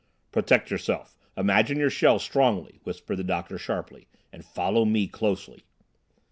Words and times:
"Protect 0.31 0.71
yourself! 0.71 1.15
Imagine 1.37 1.77
your 1.77 1.91
shell 1.91 2.17
strongly," 2.17 2.79
whispered 2.85 3.17
the 3.17 3.23
doctor 3.23 3.59
sharply, 3.59 4.07
"and 4.33 4.43
follow 4.43 4.83
me 4.83 5.05
closely." 5.05 5.63